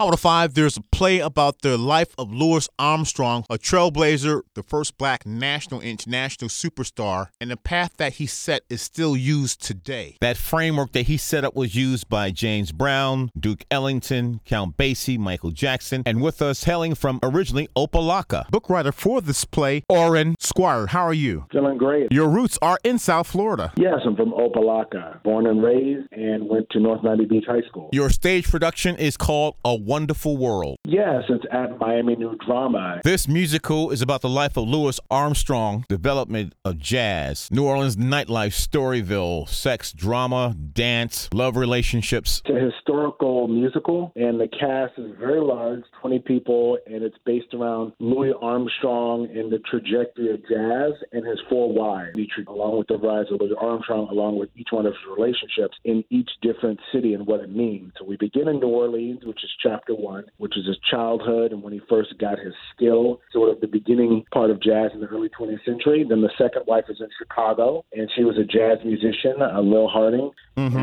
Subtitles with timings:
[0.00, 4.96] Howard 5, there's a play about the life of Louis Armstrong, a trailblazer, the first
[4.96, 10.16] black national international superstar, and the path that he set is still used today.
[10.22, 15.18] That framework that he set up was used by James Brown, Duke Ellington, Count Basie,
[15.18, 18.48] Michael Jackson, and with us hailing from originally Opa-locka.
[18.48, 20.86] Book writer for this play, Aurin Squire.
[20.86, 21.44] How are you?
[21.52, 22.10] Feeling great.
[22.10, 23.70] Your roots are in South Florida.
[23.76, 27.90] Yes, I'm from Opa-locka, born and raised, and went to North Miami Beach High School.
[27.92, 30.76] Your stage production is called A Wonderful World.
[30.84, 33.00] Yes, it's at Miami New Drama.
[33.02, 38.54] This musical is about the life of Louis Armstrong, development of jazz, New Orleans nightlife,
[38.54, 42.40] Storyville, sex, drama, dance, love relationships.
[42.44, 47.52] It's a historical musical, and the cast is very large 20 people, and it's based
[47.52, 52.16] around Louis Armstrong and the trajectory of jazz and his four wives,
[52.46, 56.04] along with the rise of Louis Armstrong, along with each one of his relationships in
[56.10, 57.92] each different city and what it means.
[57.98, 59.50] So we begin in New Orleans, which is
[59.80, 63.60] chapter one, which is his childhood and when he first got his skill, sort of
[63.60, 66.04] the beginning part of jazz in the early 20th century.
[66.08, 69.88] Then the second wife is in Chicago, and she was a jazz musician, uh, Lil
[69.88, 70.30] Hardin,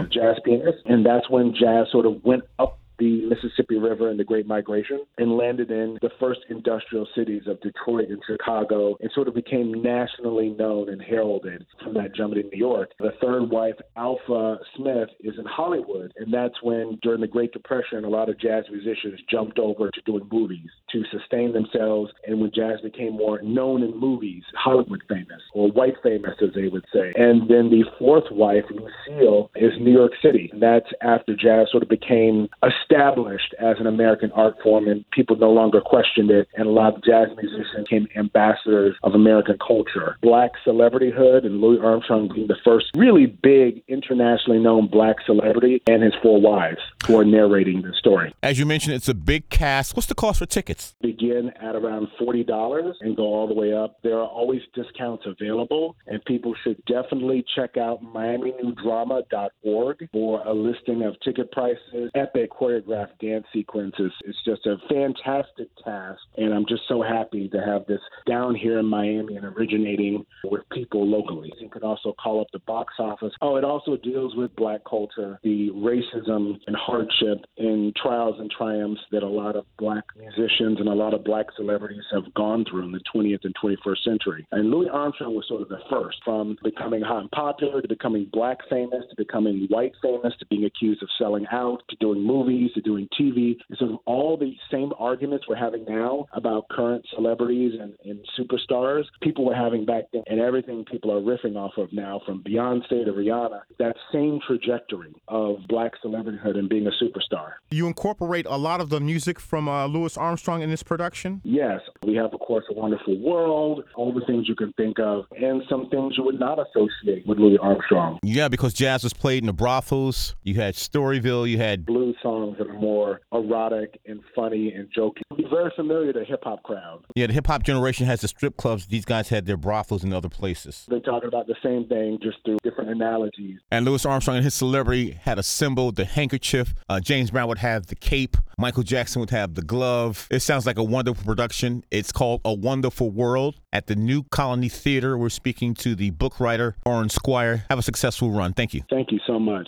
[0.05, 4.19] a jazz pianist, and that's when jazz sort of went up the Mississippi River and
[4.19, 9.11] the Great Migration and landed in the first industrial cities of Detroit and Chicago and
[9.13, 12.91] sort of became nationally known and heralded from that jump in New York.
[12.99, 18.03] The third wife, Alpha Smith, is in Hollywood, and that's when, during the Great Depression,
[18.03, 22.11] a lot of jazz musicians jumped over to doing movies to sustain themselves.
[22.25, 26.67] And when jazz became more known in movies, Hollywood famous, or white famous, as they
[26.67, 27.13] would say.
[27.15, 30.49] And then the fourth wife, Lucille, is New York City.
[30.51, 32.47] And that's after jazz sort of became
[32.89, 36.47] established as an American art form, and people no longer questioned it.
[36.55, 40.17] And a lot of jazz musicians became ambassadors of American culture.
[40.21, 46.03] Black celebrityhood, and Louis Armstrong being the first really big, internationally known black celebrity, and
[46.03, 48.33] his four wives who are narrating the story.
[48.43, 49.95] As you mentioned, it's a big cast.
[49.95, 50.93] What's the cost for tickets?
[51.01, 53.97] Begin at around $40 and go all the way up.
[54.03, 61.03] There are always discounts available, and people should definitely check out miaminewdrama.org for a listing
[61.03, 64.11] of ticket prices, epic choreographed dance sequences.
[64.25, 68.79] It's just a fantastic cast, and I'm just so happy to have this down here
[68.79, 71.53] in Miami and originating with people locally.
[71.59, 73.33] You can also call up the box office.
[73.41, 79.01] Oh, it also deals with black culture, the racism and hardship and trials and triumphs
[79.11, 82.83] that a lot of black musicians and a lot of black celebrities have gone through
[82.83, 84.47] in the 20th and 21st century.
[84.51, 88.27] And Louis Armstrong was sort of the first from becoming hot and popular to becoming
[88.31, 92.71] black famous to becoming white famous to being accused of selling out to doing movies
[92.73, 93.55] to doing TV.
[93.69, 99.03] And of all the same arguments we're having now about current celebrities and, and superstars,
[99.21, 103.05] people were having back then, and everything people are riffing off of now from Beyonce
[103.05, 107.53] to Rihanna, that same trajectory of black celebrityhood and being a superstar.
[107.69, 111.41] You incorporate a lot of the music from uh, Louis Armstrong in this production?
[111.43, 115.25] Yes, we have, of course, A Wonderful World, all the things you can think of,
[115.39, 118.19] and some things you would not associate with Louis Armstrong.
[118.23, 120.35] Yeah, because jazz was played in the brothels.
[120.43, 121.49] You had Storyville.
[121.49, 125.23] You had Blues songs that are more erotic and funny and joking.
[125.37, 127.05] Be very familiar to hip hop crowd.
[127.15, 127.27] yeah.
[127.27, 128.87] The hip hop generation has the strip clubs.
[128.87, 130.85] These guys had their brothels in other places.
[130.89, 133.59] They're talking about the same thing just through different analogies.
[133.71, 136.73] And Louis Armstrong and his celebrity had a symbol, the handkerchief.
[136.89, 138.35] Uh, James Brown would have the cape.
[138.57, 140.27] Michael Jackson would have the glove.
[140.31, 141.83] It sounds like a wonderful production.
[141.91, 145.17] It's called A Wonderful World at the New Colony Theater.
[145.17, 147.65] We're speaking to the book writer, Aurin Squire.
[147.69, 148.53] Have a successful run.
[148.53, 148.81] Thank you.
[148.89, 149.67] Thank you so much.